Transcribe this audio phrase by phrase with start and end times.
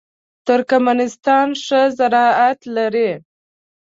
[0.47, 3.11] ترکمنستان ښه زراعت لري.